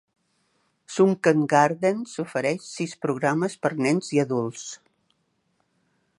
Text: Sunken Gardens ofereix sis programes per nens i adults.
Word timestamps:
Sunken 0.93 1.43
Gardens 1.51 2.15
ofereix 2.25 2.67
sis 2.79 2.97
programes 3.07 3.61
per 3.67 3.75
nens 3.89 4.13
i 4.19 4.25
adults. 4.27 4.69